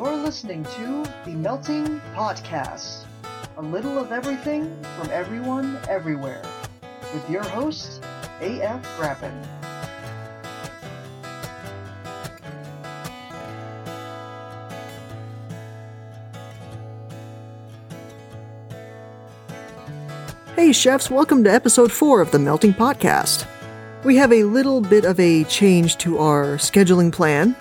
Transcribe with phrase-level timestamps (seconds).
[0.00, 3.04] You're listening to the Melting Podcast.
[3.56, 6.40] A little of everything from everyone everywhere.
[7.12, 8.00] With your host,
[8.40, 9.34] AF Grappin.
[20.54, 23.48] Hey, chefs, welcome to episode 4 of the Melting Podcast.
[24.04, 27.56] We have a little bit of a change to our scheduling plan.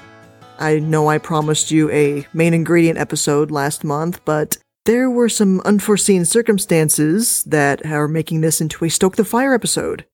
[0.60, 5.62] I know I promised you a main ingredient episode last month, but there were some
[5.62, 10.06] unforeseen circumstances that are making this into a Stoke the Fire episode.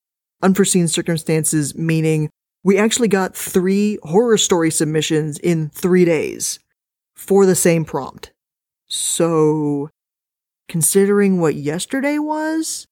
[0.42, 2.30] Unforeseen circumstances meaning
[2.64, 6.60] we actually got three horror story submissions in three days
[7.16, 8.32] for the same prompt.
[8.88, 9.90] So,
[10.68, 12.88] considering what yesterday was,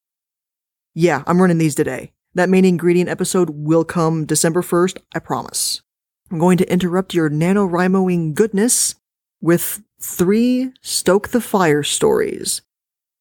[0.94, 2.12] yeah, I'm running these today.
[2.34, 5.82] That main ingredient episode will come December 1st, I promise.
[6.32, 8.96] I'm going to interrupt your NaNoWriMoing goodness
[9.42, 12.62] with three Stoke the Fire stories.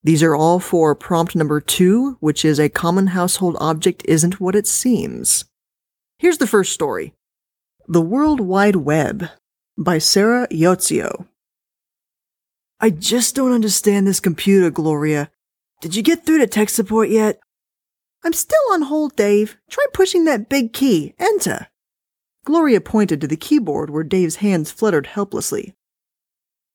[0.05, 4.55] These are all for prompt number two, which is a common household object isn't what
[4.55, 5.44] it seems.
[6.20, 7.12] Here's the first story.
[7.88, 9.28] The World Wide Web
[9.77, 11.27] by Sarah Iozzio.
[12.78, 15.33] I just don't understand this computer, Gloria.
[15.81, 17.41] Did you get through to tech support yet?
[18.25, 19.56] I'm still on hold, Dave.
[19.69, 21.14] Try pushing that big key.
[21.19, 21.66] Enter.
[22.45, 25.75] Gloria pointed to the keyboard where Dave's hands fluttered helplessly.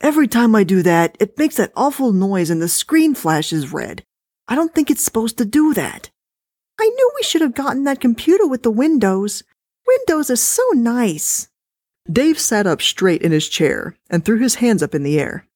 [0.01, 4.03] Every time I do that, it makes that awful noise and the screen flashes red.
[4.47, 6.11] I don't think it's supposed to do that.
[6.79, 9.43] I knew we should have gotten that computer with the windows.
[9.87, 11.47] Windows are so nice.
[12.11, 15.47] Dave sat up straight in his chair and threw his hands up in the air.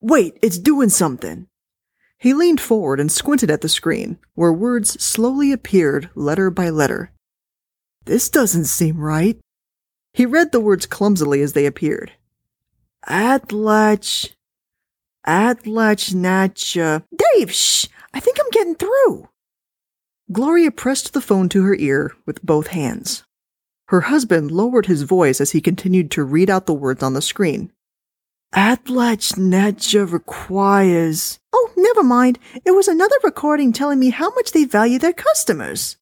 [0.00, 1.46] Wait, it's doing something.
[2.18, 7.12] He leaned forward and squinted at the screen, where words slowly appeared letter by letter.
[8.08, 9.38] This doesn't seem right.
[10.14, 12.12] He read the words clumsily as they appeared.
[13.06, 14.30] Atlach.
[15.26, 17.86] Atlach Dave, shh!
[18.14, 19.28] I think I'm getting through.
[20.32, 23.24] Gloria pressed the phone to her ear with both hands.
[23.88, 27.20] Her husband lowered his voice as he continued to read out the words on the
[27.20, 27.70] screen.
[28.54, 31.40] Atlach Nacha requires.
[31.52, 32.38] Oh, never mind.
[32.64, 35.97] It was another recording telling me how much they value their customers.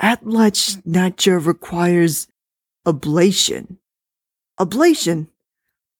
[0.00, 1.46] Atlach mm.
[1.46, 2.28] requires
[2.86, 3.76] ablation.
[4.58, 5.28] Ablation?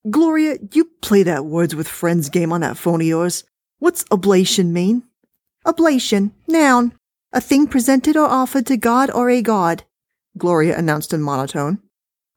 [0.08, 3.44] Gloria, you play that words with friends game on that phone of yours.
[3.78, 5.02] What's ablation mean?
[5.66, 6.94] Ablation, noun.
[7.32, 9.84] A thing presented or offered to God or a god,
[10.36, 11.78] Gloria announced in monotone.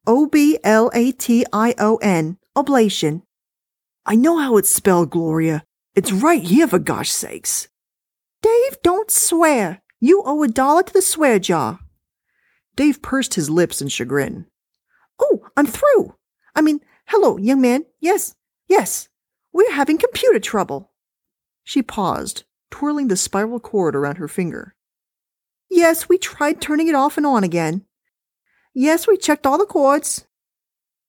[0.06, 3.24] O B L A T I O N, oblation.
[4.06, 5.64] I know how it's spelled, Gloria.
[5.96, 7.70] It's right here, for gosh sakes.
[8.42, 9.82] Dave, don't swear.
[10.04, 11.80] You owe a dollar to the swear jar.
[12.76, 14.48] Dave pursed his lips in chagrin.
[15.18, 16.16] Oh, I'm through.
[16.54, 17.86] I mean, hello, young man.
[18.02, 18.36] Yes,
[18.68, 19.08] yes.
[19.54, 20.92] We're having computer trouble.
[21.64, 24.76] She paused, twirling the spiral cord around her finger.
[25.72, 27.86] Yes, we tried turning it off and on again.
[28.74, 30.28] Yes, we checked all the cords.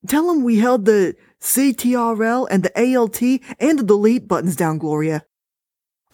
[0.06, 3.20] Tell him we held the CTRL and the ALT
[3.58, 5.24] and the delete buttons down, Gloria.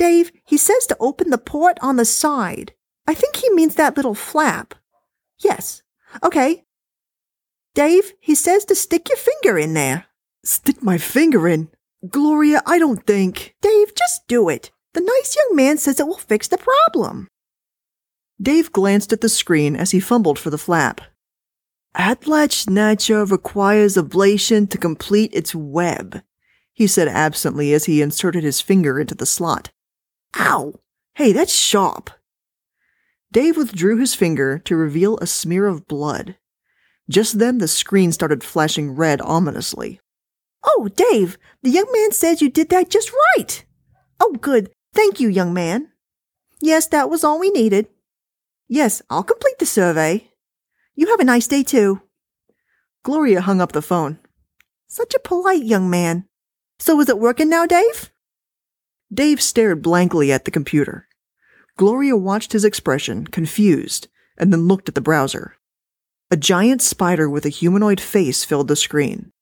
[0.00, 2.72] Dave, he says to open the port on the side.
[3.06, 4.74] I think he means that little flap.
[5.40, 5.82] Yes.
[6.22, 6.64] Okay.
[7.74, 10.06] Dave, he says to stick your finger in there.
[10.42, 11.68] Stick my finger in?
[12.08, 13.54] Gloria, I don't think.
[13.60, 14.70] Dave, just do it.
[14.94, 17.28] The nice young man says it will fix the problem.
[18.40, 21.02] Dave glanced at the screen as he fumbled for the flap.
[21.94, 26.22] Atlach Nacha requires ablation to complete its web,
[26.72, 29.70] he said absently as he inserted his finger into the slot.
[30.38, 30.74] Ow!
[31.14, 32.10] Hey, that's sharp.
[33.32, 36.36] Dave withdrew his finger to reveal a smear of blood.
[37.08, 40.00] Just then the screen started flashing red ominously.
[40.64, 43.64] Oh, Dave, the young man says you did that just right.
[44.20, 44.70] Oh, good.
[44.92, 45.88] Thank you, young man.
[46.60, 47.88] Yes, that was all we needed.
[48.68, 50.28] Yes, I'll complete the survey.
[50.94, 52.02] You have a nice day too.
[53.02, 54.18] Gloria hung up the phone.
[54.86, 56.26] Such a polite young man.
[56.78, 58.10] So is it working now, Dave?
[59.12, 61.08] Dave stared blankly at the computer.
[61.76, 65.56] Gloria watched his expression, confused, and then looked at the browser.
[66.30, 69.32] A giant spider with a humanoid face filled the screen.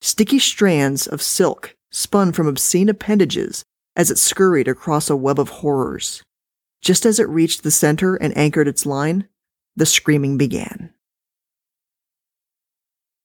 [0.00, 3.64] Sticky strands of silk spun from obscene appendages
[3.94, 6.22] as it scurried across a web of horrors.
[6.80, 9.28] Just as it reached the center and anchored its line,
[9.76, 10.92] the screaming began.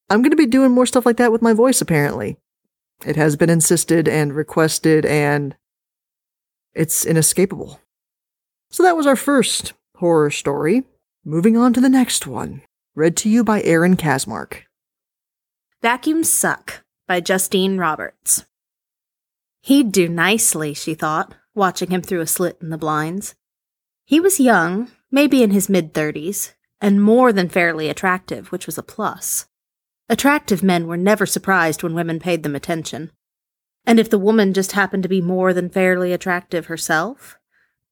[0.09, 2.37] I'm going to be doing more stuff like that with my voice, apparently.
[3.05, 5.55] It has been insisted and requested, and
[6.77, 7.81] it's inescapable.
[8.69, 10.83] So that was our first horror story.
[11.25, 12.61] Moving on to the next one,
[12.95, 14.61] read to you by Erin Kazmark.
[15.81, 16.83] Vacuums suck.
[17.07, 18.45] by Justine Roberts.
[19.61, 23.35] He'd do nicely, she thought, watching him through a slit in the blinds.
[24.05, 28.77] He was young, maybe in his mid thirties, and more than fairly attractive, which was
[28.77, 29.47] a plus.
[30.09, 33.11] Attractive men were never surprised when women paid them attention.
[33.87, 37.37] And if the woman just happened to be more than fairly attractive herself,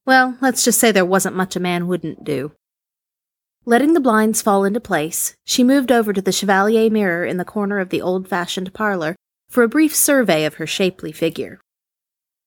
[0.06, 2.52] well, let's just say there wasn't much a man wouldn't do.
[3.66, 7.46] Letting the blinds fall into place, she moved over to the chevalier mirror in the
[7.46, 9.16] corner of the old fashioned parlor
[9.50, 11.62] for a brief survey of her shapely figure.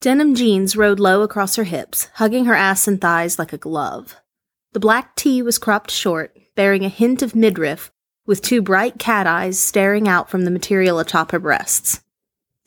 [0.01, 4.17] Denim jeans rode low across her hips, hugging her ass and thighs like a glove.
[4.75, 7.91] The black tee was cropped short, bearing a hint of midriff,
[8.27, 12.03] with two bright cat eyes staring out from the material atop her breasts.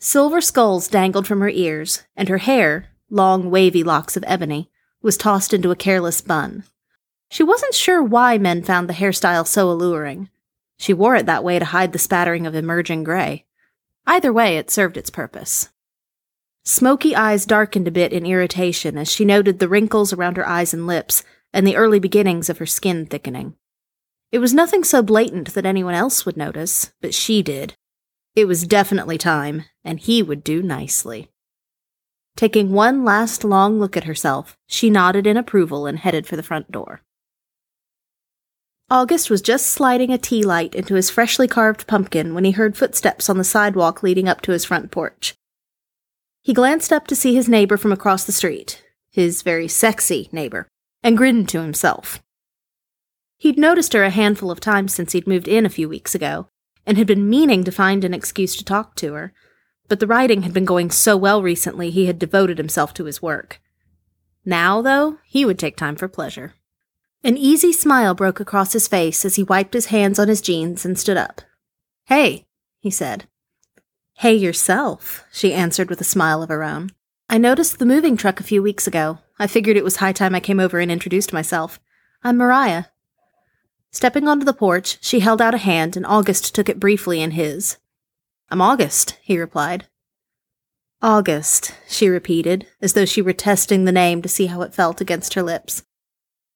[0.04, 4.68] Silver skulls dangled from her ears, and her hair, long wavy locks of ebony,
[5.00, 6.64] was tossed into a careless bun.
[7.30, 10.28] She wasn't sure why men found the hairstyle so alluring.
[10.76, 13.44] She wore it that way to hide the spattering of emerging gray.
[14.04, 15.68] Either way, it served its purpose.
[16.64, 20.74] Smoky eyes darkened a bit in irritation as she noted the wrinkles around her eyes
[20.74, 21.22] and lips
[21.52, 23.54] and the early beginnings of her skin thickening.
[24.32, 27.76] It was nothing so blatant that anyone else would notice, but she did.
[28.34, 31.28] It was definitely time, and he would do nicely.
[32.34, 36.42] Taking one last long look at herself, she nodded in approval and headed for the
[36.42, 37.02] front door.
[38.90, 42.76] August was just sliding a tea light into his freshly carved pumpkin when he heard
[42.76, 45.34] footsteps on the sidewalk leading up to his front porch.
[46.42, 50.68] He glanced up to see his neighbor from across the street, his very sexy neighbor,
[51.02, 52.22] and grinned to himself.
[53.36, 56.48] He'd noticed her a handful of times since he'd moved in a few weeks ago,
[56.86, 59.32] and had been meaning to find an excuse to talk to her,
[59.88, 63.20] but the writing had been going so well recently he had devoted himself to his
[63.20, 63.60] work.
[64.44, 66.54] Now, though, he would take time for pleasure.
[67.24, 70.84] An easy smile broke across his face as he wiped his hands on his jeans
[70.84, 71.42] and stood up.
[72.06, 72.46] Hey,
[72.80, 73.28] he said.
[74.14, 76.90] Hey yourself, she answered with a smile of her own.
[77.28, 79.18] I noticed the moving truck a few weeks ago.
[79.38, 81.80] I figured it was high time I came over and introduced myself.
[82.22, 82.84] I'm Mariah.
[83.92, 87.32] Stepping onto the porch, she held out a hand and August took it briefly in
[87.32, 87.76] his.
[88.48, 89.86] I'm August, he replied.
[91.02, 95.00] August, she repeated, as though she were testing the name to see how it felt
[95.00, 95.82] against her lips.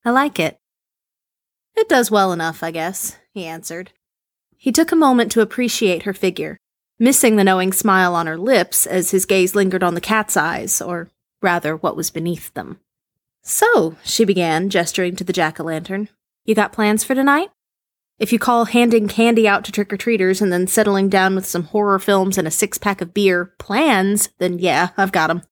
[0.04, 0.58] I like it.
[1.74, 3.90] It does well enough, I guess, he answered.
[4.56, 6.58] He took a moment to appreciate her figure,
[6.98, 10.80] missing the knowing smile on her lips as his gaze lingered on the cat's eyes,
[10.80, 11.10] or
[11.42, 12.80] rather, what was beneath them.
[13.42, 16.08] So, she began, gesturing to the jack o' lantern,
[16.46, 17.50] you got plans for tonight?
[18.18, 21.44] If you call handing candy out to trick or treaters and then settling down with
[21.44, 25.42] some horror films and a six pack of beer plans, then yeah, I've got 'em.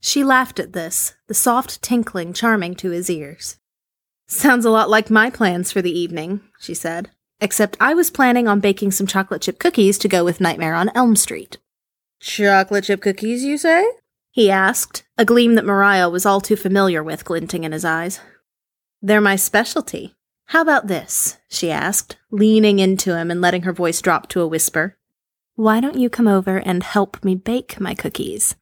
[0.00, 3.58] She laughed at this, the soft tinkling charming to his ears.
[4.28, 7.10] Sounds a lot like my plans for the evening, she said
[7.40, 10.90] except I was planning on baking some chocolate chip cookies to go with Nightmare on
[10.94, 11.58] Elm Street.
[12.20, 13.86] Chocolate chip cookies, you say?
[14.30, 18.20] he asked, a gleam that Mariah was all too familiar with glinting in his eyes.
[19.00, 20.14] They're my specialty.
[20.46, 21.38] How about this?
[21.48, 24.96] she asked, leaning into him and letting her voice drop to a whisper.
[25.54, 28.56] Why don't you come over and help me bake my cookies?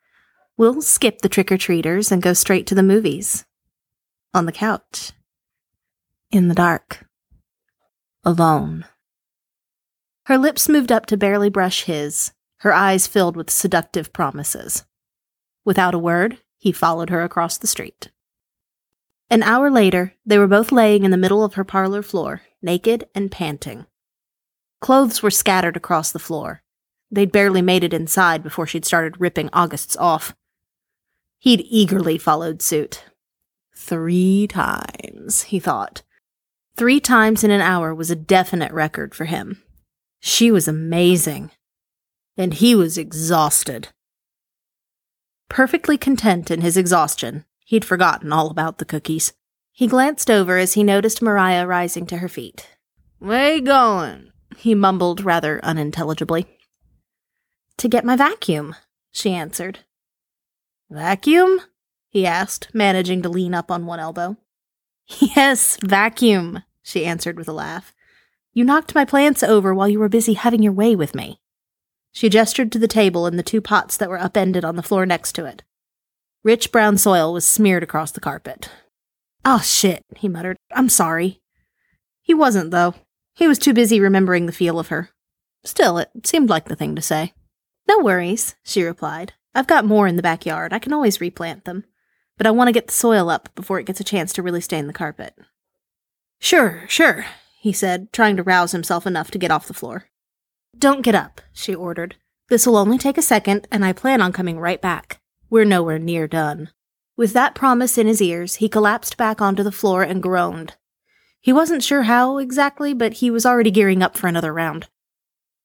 [0.57, 3.45] We'll skip the trick or treaters and go straight to the movies.
[4.33, 5.13] On the couch.
[6.31, 7.05] In the dark
[8.25, 8.87] alone.
[10.27, 14.85] Her lips moved up to barely brush his, her eyes filled with seductive promises.
[15.65, 18.11] Without a word, he followed her across the street.
[19.31, 23.09] An hour later, they were both laying in the middle of her parlor floor, naked
[23.15, 23.87] and panting.
[24.81, 26.63] Clothes were scattered across the floor.
[27.11, 30.35] They'd barely made it inside before she'd started ripping August's off.
[31.39, 33.05] He'd eagerly followed suit.
[33.75, 36.03] Three times, he thought,
[36.77, 39.63] Three times in an hour was a definite record for him.
[40.21, 41.51] She was amazing.
[42.37, 43.89] And he was exhausted.
[45.49, 49.33] Perfectly content in his exhaustion, he'd forgotten all about the cookies.
[49.73, 52.69] He glanced over as he noticed Mariah rising to her feet.
[53.19, 54.31] Where you going?
[54.57, 56.47] he mumbled rather unintelligibly.
[57.79, 58.77] To get my vacuum,
[59.11, 59.81] she answered.
[60.91, 61.61] Vacuum?
[62.09, 64.37] he asked, managing to lean up on one elbow.
[65.19, 67.93] Yes, vacuum, she answered with a laugh.
[68.53, 71.41] You knocked my plants over while you were busy having your way with me.
[72.13, 75.05] She gestured to the table and the two pots that were upended on the floor
[75.05, 75.65] next to it.
[76.45, 78.71] Rich brown soil was smeared across the carpet.
[79.45, 80.57] Oh, shit, he muttered.
[80.73, 81.41] I'm sorry.
[82.23, 82.95] He wasn't, though.
[83.35, 85.11] He was too busy remembering the feel of her.
[85.65, 87.33] Still, it seemed like the thing to say.
[87.89, 89.33] No worries, she replied.
[89.55, 90.73] I've got more in the backyard.
[90.73, 91.85] I can always replant them
[92.37, 94.61] but I want to get the soil up before it gets a chance to really
[94.61, 95.35] stain the carpet.
[96.41, 97.27] Sure, sure,
[97.59, 100.07] he said, trying to rouse himself enough to get off the floor.
[100.77, 102.17] Don't get up, she ordered.
[102.49, 105.21] This will only take a second, and I plan on coming right back.
[105.51, 106.71] We're nowhere near done.
[107.17, 110.75] With that promise in his ears, he collapsed back onto the floor and groaned.
[111.41, 114.89] He wasn't sure how exactly, but he was already gearing up for another round.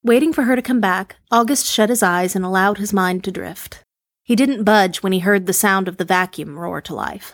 [0.03, 3.31] Waiting for her to come back, August shut his eyes and allowed his mind to
[3.31, 3.83] drift.
[4.23, 7.33] He didn't budge when he heard the sound of the vacuum roar to life.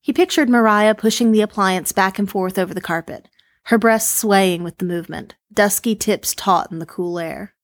[0.00, 3.28] He pictured Mariah pushing the appliance back and forth over the carpet,
[3.64, 7.54] her breasts swaying with the movement, dusky tips taut in the cool air.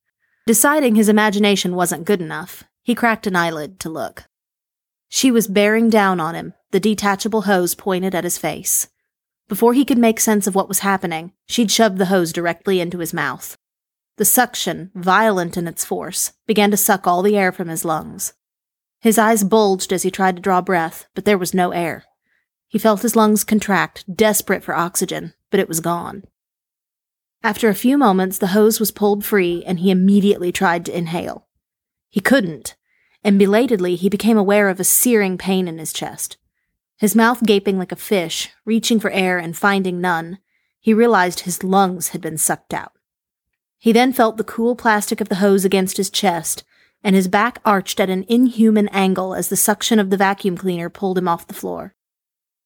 [0.45, 4.23] Deciding his imagination wasn't good enough, he cracked an eyelid to look.
[5.09, 8.87] She was bearing down on him, the detachable hose pointed at his face.
[9.49, 12.99] Before he could make sense of what was happening, she'd shoved the hose directly into
[12.99, 13.57] his mouth.
[14.15, 18.31] The suction, violent in its force, began to suck all the air from his lungs.
[19.01, 22.05] His eyes bulged as he tried to draw breath, but there was no air.
[22.69, 26.23] He felt his lungs contract, desperate for oxygen, but it was gone.
[27.43, 31.46] After a few moments, the hose was pulled free and he immediately tried to inhale.
[32.09, 32.75] He couldn't,
[33.23, 36.37] and belatedly he became aware of a searing pain in his chest.
[36.97, 40.39] His mouth gaping like a fish, reaching for air and finding none,
[40.79, 42.93] he realized his lungs had been sucked out.
[43.77, 46.63] He then felt the cool plastic of the hose against his chest,
[47.03, 50.89] and his back arched at an inhuman angle as the suction of the vacuum cleaner
[50.89, 51.93] pulled him off the floor.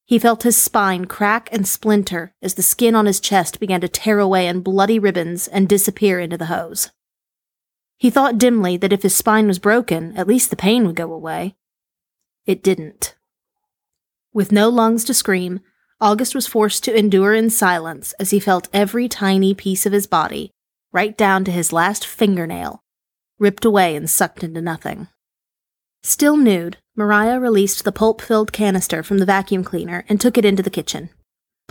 [0.06, 3.88] He felt his spine crack and splinter as the skin on his chest began to
[3.88, 6.92] tear away in bloody ribbons and disappear into the hose.
[8.02, 11.14] He thought dimly that if his spine was broken, at least the pain would go
[11.14, 11.54] away.
[12.48, 13.14] It didn't.
[14.34, 15.60] With no lungs to scream,
[16.00, 20.08] August was forced to endure in silence as he felt every tiny piece of his
[20.08, 20.50] body,
[20.92, 22.82] right down to his last fingernail,
[23.38, 25.08] ripped away and sucked into nothing.
[26.02, 30.46] Still nude, Mariah released the pulp filled canister from the vacuum cleaner and took it
[30.46, 31.12] into the kitchen.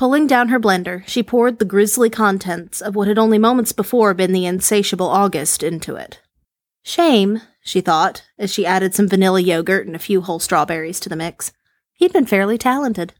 [0.00, 4.14] Pulling down her blender, she poured the grisly contents of what had only moments before
[4.14, 6.23] been the insatiable August into it.
[6.83, 11.11] Shame, she thought, as she added some vanilla yogurt and a few whole strawberries to
[11.11, 11.52] the mix.
[11.92, 13.12] He'd been fairly talented.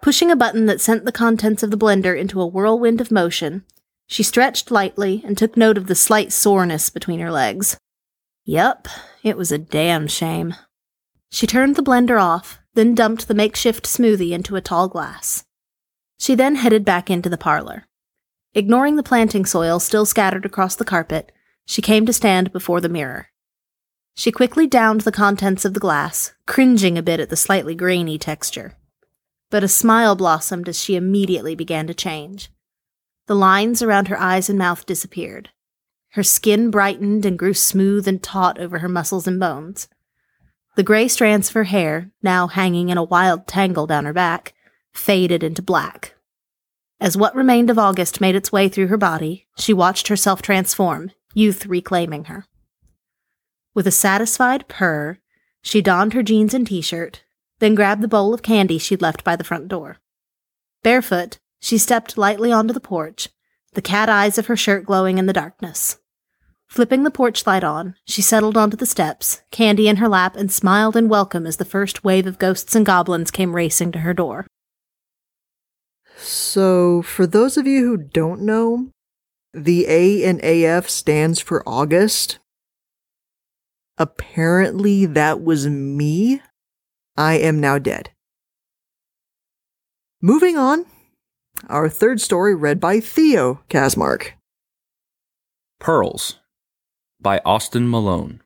[0.00, 3.62] Pushing a button that sent the contents of the blender into a whirlwind of motion,
[4.06, 7.76] she stretched lightly and took note of the slight soreness between her legs.
[8.46, 8.88] Yep,
[9.22, 10.54] it was a damn shame.
[11.28, 15.44] She turned the blender off, then dumped the makeshift smoothie into a tall glass.
[16.22, 17.88] She then headed back into the parlor.
[18.54, 21.32] Ignoring the planting soil still scattered across the carpet,
[21.66, 23.30] she came to stand before the mirror.
[24.14, 28.18] She quickly downed the contents of the glass, cringing a bit at the slightly grainy
[28.18, 28.74] texture.
[29.50, 32.52] But a smile blossomed as she immediately began to change.
[33.26, 35.48] The lines around her eyes and mouth disappeared.
[36.10, 39.88] Her skin brightened and grew smooth and taut over her muscles and bones.
[40.76, 44.54] The gray strands of her hair, now hanging in a wild tangle down her back,
[44.92, 46.14] faded into black.
[47.00, 51.10] As what remained of August made its way through her body, she watched herself transform,
[51.34, 52.46] youth reclaiming her.
[53.74, 55.18] With a satisfied purr,
[55.62, 57.24] she donned her jeans and t shirt,
[57.58, 59.98] then grabbed the bowl of candy she'd left by the front door.
[60.82, 63.28] Barefoot, she stepped lightly onto the porch,
[63.72, 65.98] the cat eyes of her shirt glowing in the darkness.
[66.66, 70.50] Flipping the porch light on, she settled onto the steps, candy in her lap, and
[70.50, 74.14] smiled in welcome as the first wave of ghosts and goblins came racing to her
[74.14, 74.46] door.
[76.22, 78.90] So, for those of you who don't know,
[79.52, 82.38] the A in AF stands for August.
[83.98, 86.40] Apparently, that was me.
[87.16, 88.10] I am now dead.
[90.20, 90.86] Moving on,
[91.68, 94.32] our third story read by Theo Kazmark.
[95.80, 96.38] Pearls
[97.20, 98.40] by Austin Malone.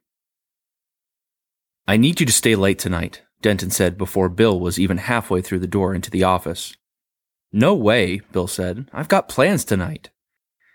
[1.87, 5.59] I need you to stay late tonight, Denton said before Bill was even halfway through
[5.59, 6.75] the door into the office.
[7.53, 8.89] No way, Bill said.
[8.93, 10.11] I've got plans tonight.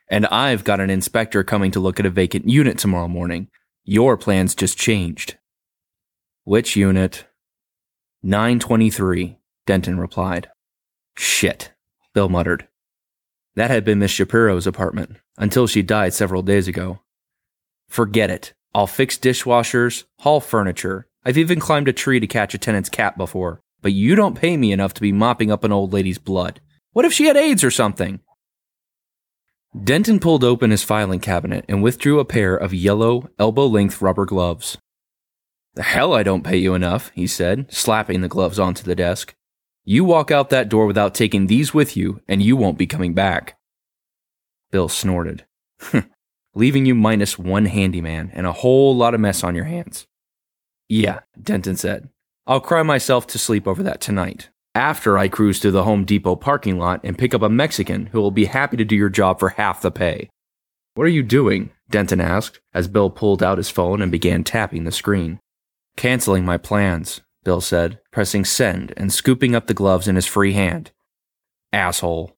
[0.10, 3.50] And I've got an inspector coming to look at a vacant unit tomorrow morning.
[3.84, 5.38] Your plans just changed.
[6.44, 7.26] Which unit?
[8.24, 10.50] 923, Denton replied.
[11.16, 11.72] Shit,
[12.14, 12.68] Bill muttered.
[13.56, 17.00] That had been Miss Shapiro's apartment until she died several days ago.
[17.88, 18.54] Forget it.
[18.74, 21.08] I'll fix dishwashers, haul furniture.
[21.26, 23.62] I've even climbed a tree to catch a tenant's cat before.
[23.82, 26.62] But you don't pay me enough to be mopping up an old lady's blood.
[26.94, 28.20] What if she had AIDS or something?
[29.84, 34.26] Denton pulled open his filing cabinet and withdrew a pair of yellow, elbow length rubber
[34.26, 34.78] gloves.
[35.76, 39.34] The hell I don't pay you enough, he said, slapping the gloves onto the desk.
[39.86, 43.14] You walk out that door without taking these with you, and you won't be coming
[43.14, 43.58] back.
[44.70, 45.46] Bill snorted.
[46.54, 50.08] leaving you minus one handyman and a whole lot of mess on your hands.
[50.90, 52.10] Yeah, Denton said.
[52.48, 54.50] I'll cry myself to sleep over that tonight.
[54.74, 58.22] After I cruise to the Home Depot parking lot and pick up a Mexican who
[58.22, 60.30] will be happy to do your job for half the pay.
[60.96, 61.72] What are you doing?
[61.90, 65.40] Denton asked as Bill pulled out his phone and began tapping the screen.
[65.98, 70.54] Canceling my plans, Bill said, pressing send and scooping up the gloves in his free
[70.54, 70.92] hand.
[71.72, 72.36] Asshole.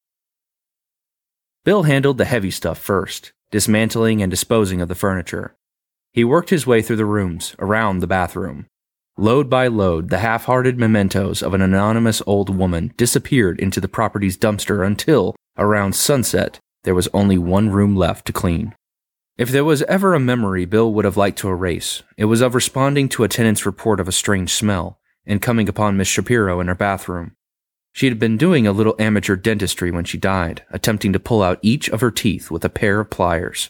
[1.63, 5.55] Bill handled the heavy stuff first, dismantling and disposing of the furniture.
[6.11, 8.67] He worked his way through the rooms, around the bathroom.
[9.17, 13.87] Load by load, the half hearted mementos of an anonymous old woman disappeared into the
[13.87, 18.73] property's dumpster until, around sunset, there was only one room left to clean.
[19.37, 22.55] If there was ever a memory Bill would have liked to erase, it was of
[22.55, 26.67] responding to a tenant's report of a strange smell and coming upon Miss Shapiro in
[26.67, 27.35] her bathroom.
[27.91, 31.59] She had been doing a little amateur dentistry when she died, attempting to pull out
[31.61, 33.69] each of her teeth with a pair of pliers.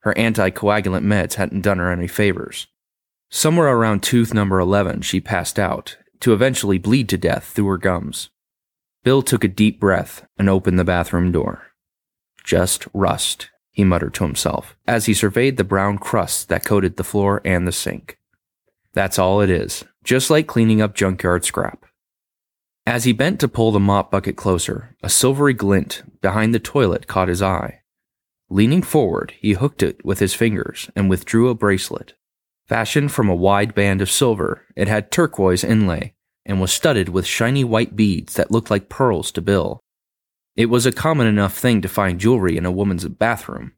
[0.00, 2.66] Her anticoagulant meds hadn't done her any favors.
[3.30, 7.78] Somewhere around tooth number 11, she passed out, to eventually bleed to death through her
[7.78, 8.30] gums.
[9.04, 11.68] Bill took a deep breath and opened the bathroom door.
[12.44, 17.04] Just rust, he muttered to himself as he surveyed the brown crust that coated the
[17.04, 18.18] floor and the sink.
[18.92, 21.86] That's all it is, just like cleaning up junkyard scrap.
[22.84, 27.06] As he bent to pull the mop bucket closer, a silvery glint behind the toilet
[27.06, 27.82] caught his eye.
[28.48, 32.14] Leaning forward, he hooked it with his fingers and withdrew a bracelet.
[32.70, 36.14] Fashioned from a wide band of silver, it had turquoise inlay
[36.46, 39.80] and was studded with shiny white beads that looked like pearls to Bill.
[40.54, 43.72] It was a common enough thing to find jewelry in a woman's bathroom.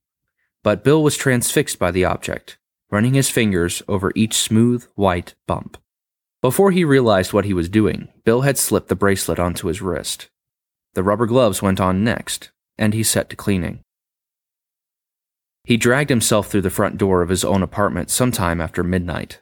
[0.62, 2.58] But Bill was transfixed by the object,
[2.90, 5.78] running his fingers over each smooth, white bump.
[6.42, 10.28] Before he realized what he was doing, Bill had slipped the bracelet onto his wrist.
[10.92, 13.84] The rubber gloves went on next, and he set to cleaning.
[15.64, 19.40] He dragged himself through the front door of his own apartment sometime after midnight.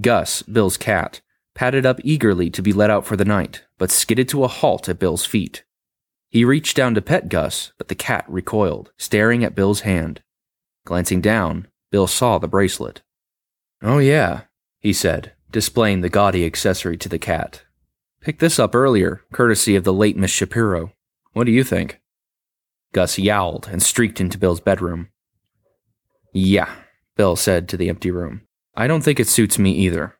[0.00, 1.20] Gus, Bill's cat,
[1.54, 4.88] padded up eagerly to be let out for the night, but skidded to a halt
[4.88, 5.64] at Bill's feet.
[6.28, 10.20] He reached down to pet Gus, but the cat recoiled, staring at Bill's hand.
[10.84, 13.02] Glancing down, Bill saw the bracelet.
[13.80, 14.42] Oh, yeah,
[14.80, 17.62] he said, displaying the gaudy accessory to the cat.
[18.20, 20.92] Picked this up earlier, courtesy of the late Miss Shapiro.
[21.34, 22.00] What do you think?
[22.92, 25.10] Gus yowled and streaked into Bill's bedroom.
[26.34, 26.68] Yeah,
[27.16, 28.42] Bill said to the empty room.
[28.74, 30.18] I don't think it suits me either.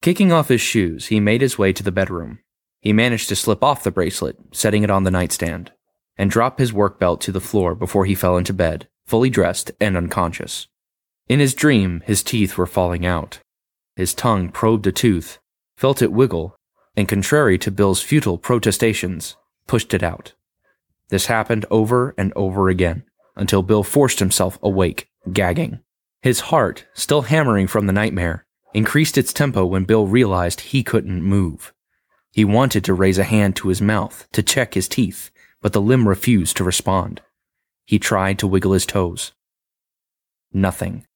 [0.00, 2.38] Kicking off his shoes, he made his way to the bedroom.
[2.80, 5.72] He managed to slip off the bracelet, setting it on the nightstand,
[6.16, 9.72] and drop his work belt to the floor before he fell into bed, fully dressed
[9.80, 10.68] and unconscious.
[11.26, 13.40] In his dream, his teeth were falling out.
[13.96, 15.38] His tongue probed a tooth,
[15.76, 16.54] felt it wiggle,
[16.96, 19.34] and contrary to Bill's futile protestations,
[19.66, 20.34] pushed it out.
[21.08, 23.02] This happened over and over again
[23.34, 25.80] until Bill forced himself awake, gagging.
[26.22, 31.22] His heart, still hammering from the nightmare, increased its tempo when Bill realized he couldn't
[31.22, 31.72] move.
[32.32, 35.30] He wanted to raise a hand to his mouth to check his teeth,
[35.62, 37.22] but the limb refused to respond.
[37.86, 39.32] He tried to wiggle his toes.
[40.52, 41.06] Nothing.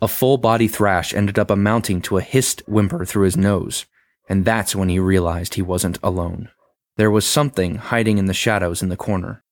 [0.00, 3.86] A full body thrash ended up amounting to a hissed whimper through his nose,
[4.28, 6.50] and that's when he realized he wasn't alone.
[6.96, 9.44] There was something hiding in the shadows in the corner.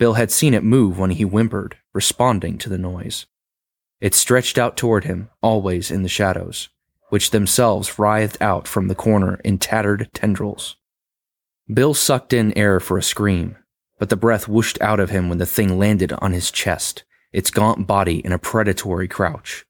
[0.00, 3.26] Bill had seen it move when he whimpered, responding to the noise.
[4.00, 6.70] It stretched out toward him, always in the shadows
[7.10, 10.76] which themselves writhed out from the corner in tattered tendrils.
[11.72, 13.56] Bill sucked in air for a scream,
[13.98, 17.50] but the breath whooshed out of him when the thing landed on his chest, its
[17.50, 19.66] gaunt body in a predatory crouch.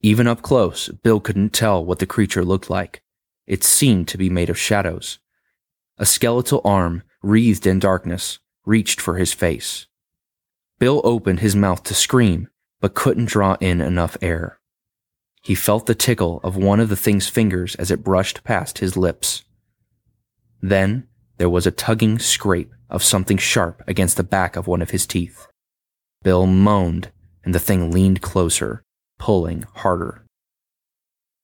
[0.00, 3.02] Even up close, Bill couldn't tell what the creature looked like.
[3.46, 5.18] It seemed to be made of shadows.
[5.98, 9.86] A skeletal arm, wreathed in darkness, reached for his face.
[10.78, 12.48] Bill opened his mouth to scream,
[12.80, 14.58] but couldn't draw in enough air.
[15.42, 18.96] He felt the tickle of one of the thing's fingers as it brushed past his
[18.96, 19.44] lips.
[20.62, 24.90] Then there was a tugging scrape of something sharp against the back of one of
[24.90, 25.46] his teeth.
[26.22, 27.10] Bill moaned,
[27.44, 28.82] and the thing leaned closer,
[29.18, 30.24] pulling harder.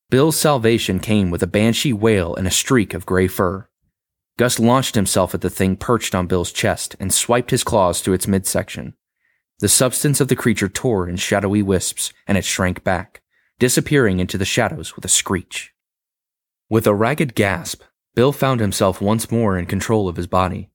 [0.09, 3.67] Bill's salvation came with a banshee wail and a streak of gray fur.
[4.37, 8.15] Gus launched himself at the thing perched on Bill's chest and swiped his claws through
[8.15, 8.95] its midsection.
[9.59, 13.21] The substance of the creature tore in shadowy wisps, and it shrank back
[13.61, 15.71] disappearing into the shadows with a screech.
[16.67, 17.83] With a ragged gasp,
[18.15, 20.71] Bill found himself once more in control of his body.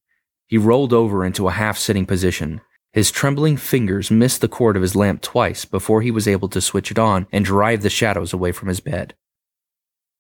[0.46, 2.60] He rolled over into a half sitting position.
[2.92, 6.60] His trembling fingers missed the cord of his lamp twice before he was able to
[6.60, 9.16] switch it on and drive the shadows away from his bed.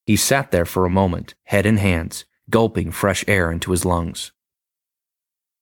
[0.04, 4.32] He sat there for a moment, head in hands, gulping fresh air into his lungs.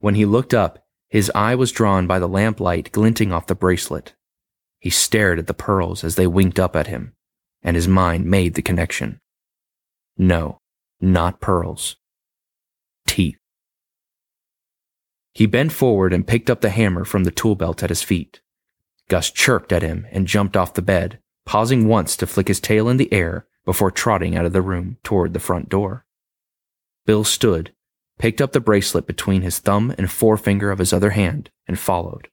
[0.00, 4.14] When he looked up, his eye was drawn by the lamplight glinting off the bracelet.
[4.80, 7.14] He stared at the pearls as they winked up at him,
[7.62, 9.20] and his mind made the connection.
[10.18, 10.58] No,
[11.00, 11.96] not pearls.
[13.06, 13.38] Teeth.
[15.32, 18.40] He bent forward and picked up the hammer from the tool belt at his feet.
[19.08, 22.88] Gus chirped at him and jumped off the bed, pausing once to flick his tail
[22.88, 26.03] in the air before trotting out of the room toward the front door.
[27.06, 27.72] Bill stood,
[28.18, 32.28] picked up the bracelet between his thumb and forefinger of his other hand, and followed.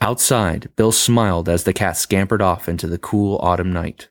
[0.00, 4.08] Outside, Bill smiled as the cat scampered off into the cool autumn night.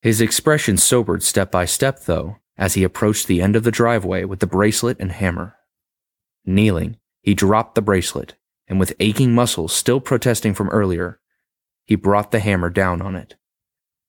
[0.00, 4.24] His expression sobered step by step, though, as he approached the end of the driveway
[4.24, 5.56] with the bracelet and hammer.
[6.44, 8.34] Kneeling, he dropped the bracelet,
[8.66, 11.20] and with aching muscles still protesting from earlier,
[11.84, 13.36] he brought the hammer down on it.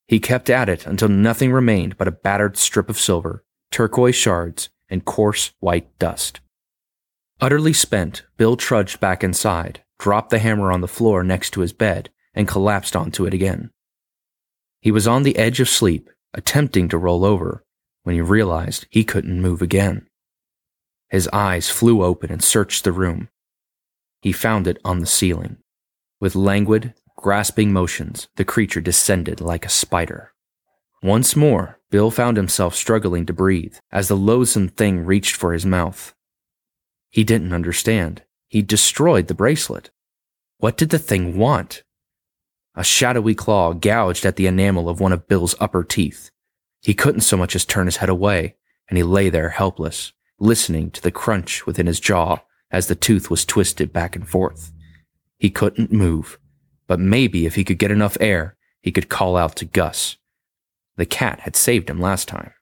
[0.08, 4.70] He kept at it until nothing remained but a battered strip of silver, turquoise shards,
[4.94, 6.40] and coarse white dust.
[7.42, 11.74] Utterly spent, Bill trudged back inside, dropped the hammer on the floor next to his
[11.74, 13.72] bed, and collapsed onto it again.
[14.82, 17.64] He was on the edge of sleep, attempting to roll over,
[18.04, 20.08] when he realized he couldn't move again.
[21.10, 23.30] His eyes flew open and searched the room.
[24.22, 25.58] He found it on the ceiling.
[26.20, 30.34] With languid, grasping motions, the creature descended like a spider.
[31.02, 35.64] Once more, Bill found himself struggling to breathe as the loathsome thing reached for his
[35.64, 36.16] mouth.
[37.12, 38.24] He didn't understand.
[38.48, 39.92] He'd destroyed the bracelet.
[40.58, 41.84] What did the thing want?
[42.74, 46.32] A shadowy claw gouged at the enamel of one of Bill's upper teeth.
[46.82, 48.56] He couldn't so much as turn his head away,
[48.90, 52.40] and he lay there helpless, listening to the crunch within his jaw
[52.72, 54.72] as the tooth was twisted back and forth.
[55.38, 56.40] He couldn't move,
[56.88, 60.18] but maybe if he could get enough air, he could call out to Gus.
[60.98, 62.54] The cat had saved him last time.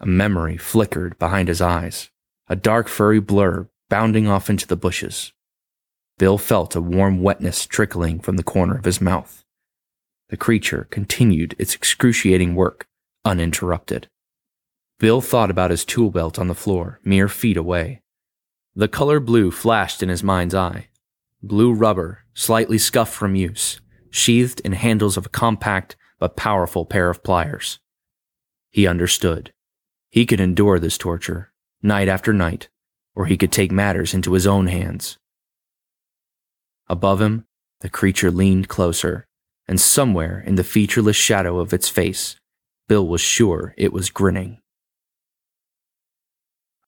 [0.00, 2.10] A memory flickered behind his eyes,
[2.48, 5.32] a dark furry blur bounding off into the bushes.
[6.18, 9.44] Bill felt a warm wetness trickling from the corner of his mouth.
[10.28, 12.86] The creature continued its excruciating work,
[13.24, 14.08] uninterrupted.
[14.98, 18.02] Bill thought about his tool belt on the floor, mere feet away.
[18.74, 20.88] The color blue flashed in his mind's eye.
[21.42, 27.10] Blue rubber, slightly scuffed from use, sheathed in handles of a compact but powerful pair
[27.10, 27.78] of pliers.
[28.70, 29.52] He understood.
[30.10, 31.52] He could endure this torture,
[31.82, 32.68] night after night,
[33.14, 35.18] or he could take matters into his own hands.
[36.88, 37.44] Above him,
[37.80, 39.26] the creature leaned closer,
[39.66, 42.36] and somewhere in the featureless shadow of its face,
[42.88, 44.60] Bill was sure it was grinning.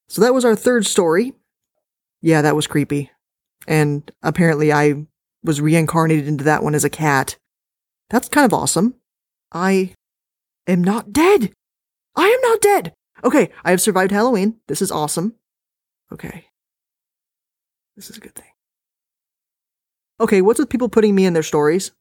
[0.09, 1.35] So that was our third story,
[2.21, 3.11] yeah, that was creepy.
[3.67, 5.07] And apparently I
[5.45, 7.37] was reincarnated into that one as a cat.
[8.11, 8.95] That's kind of awesome.
[9.53, 9.95] I
[10.67, 11.53] am not dead.
[12.17, 12.93] I am not dead.
[13.25, 14.57] Okay, I have survived Halloween.
[14.69, 15.35] This is awesome.
[16.13, 16.47] Okay.
[17.97, 18.45] This is a good thing.
[20.21, 21.93] Okay, what's with people putting me in their stories?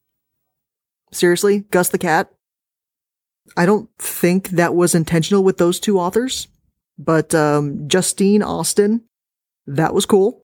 [1.12, 1.60] Seriously?
[1.70, 2.32] Gus the cat?
[3.56, 6.48] I don't think that was intentional with those two authors,
[6.98, 9.02] but um, Justine Austin
[9.68, 10.42] that was cool.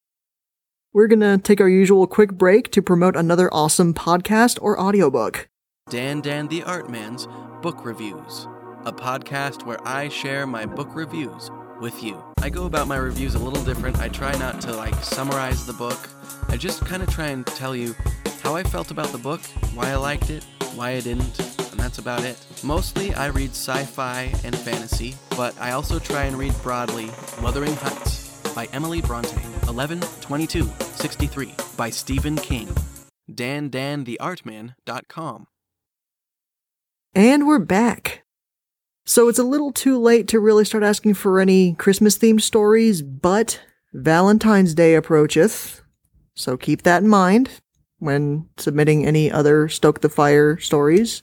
[0.93, 5.49] We're going to take our usual quick break to promote another awesome podcast or audiobook.
[5.91, 7.29] Dan Dan the Artman's
[7.61, 8.49] Book Reviews,
[8.87, 12.25] a podcast where I share my book reviews with you.
[12.41, 14.01] I go about my reviews a little different.
[14.01, 16.09] I try not to like summarize the book.
[16.49, 17.95] I just kind of try and tell you
[18.43, 19.43] how I felt about the book,
[19.75, 20.43] why I liked it,
[20.75, 22.43] why I didn't, and that's about it.
[22.65, 27.11] Mostly I read sci fi and fantasy, but I also try and read broadly
[27.43, 29.37] Wuthering Heights by Emily Bronte.
[29.69, 32.75] 11 22 63 by Stephen King.
[33.31, 35.47] DanDanTheArtman.com.
[37.17, 38.25] And we're back.
[39.07, 43.03] So it's a little too late to really start asking for any Christmas themed stories,
[43.03, 43.61] but
[43.93, 45.81] Valentine's Day approacheth.
[46.35, 47.51] So keep that in mind
[48.01, 51.23] when submitting any other Stoke the Fire stories.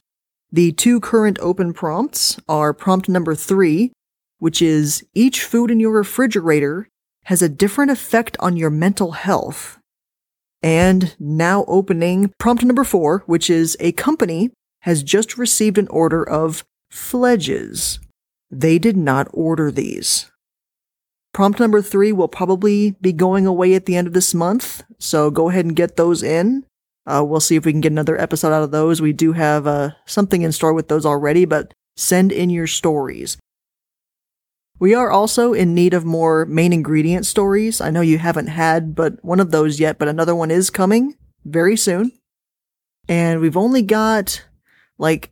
[0.50, 3.92] The two current open prompts are prompt number three,
[4.40, 6.88] which is each food in your refrigerator
[7.26, 9.78] has a different effect on your mental health.
[10.64, 16.28] And now opening prompt number four, which is a company has just received an order
[16.28, 18.00] of fledges.
[18.50, 20.32] They did not order these.
[21.34, 25.32] Prompt number three will probably be going away at the end of this month, so
[25.32, 26.66] go ahead and get those in.
[27.06, 29.02] Uh, we'll see if we can get another episode out of those.
[29.02, 33.38] We do have uh, something in store with those already, but send in your stories.
[34.78, 37.82] We are also in need of more main ingredient stories.
[37.82, 41.16] I know you haven't had but one of those yet, but another one is coming
[41.46, 42.12] very soon.
[43.08, 44.44] And we've only got
[45.02, 45.32] like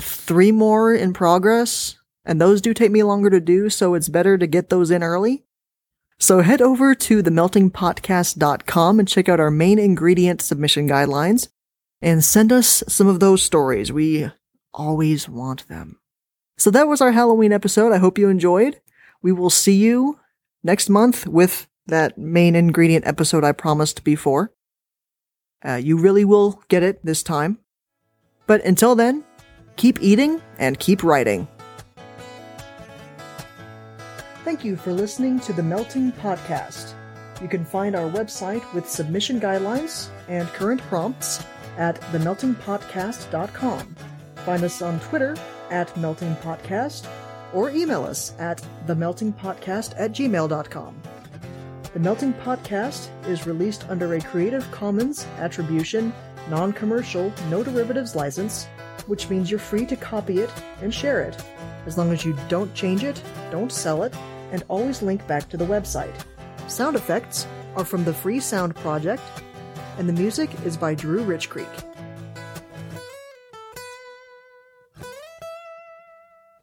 [0.00, 4.38] three more in progress, and those do take me longer to do, so it's better
[4.38, 5.44] to get those in early.
[6.18, 11.48] So head over to themeltingpodcast.com and check out our main ingredient submission guidelines
[12.00, 13.92] and send us some of those stories.
[13.92, 14.30] We
[14.72, 16.00] always want them.
[16.56, 17.92] So that was our Halloween episode.
[17.92, 18.80] I hope you enjoyed.
[19.22, 20.18] We will see you
[20.62, 24.52] next month with that main ingredient episode I promised before.
[25.62, 27.58] Uh, you really will get it this time.
[28.46, 29.24] But until then,
[29.76, 31.48] keep eating and keep writing.
[34.44, 36.92] Thank you for listening to the Melting Podcast.
[37.40, 41.44] You can find our website with submission guidelines and current prompts
[41.78, 43.96] at themeltingpodcast.com.
[44.36, 45.36] Find us on Twitter
[45.70, 47.08] at meltingpodcast
[47.52, 51.02] or email us at themeltingpodcast at gmail.com.
[51.94, 56.12] The Melting Podcast is released under a Creative Commons Attribution,
[56.48, 58.66] Non Commercial, No Derivatives license,
[59.06, 60.50] which means you're free to copy it
[60.82, 61.36] and share it,
[61.86, 64.14] as long as you don't change it, don't sell it,
[64.52, 66.14] and always link back to the website.
[66.68, 69.22] Sound effects are from the Free Sound Project,
[69.98, 71.68] and the music is by Drew Rich Creek.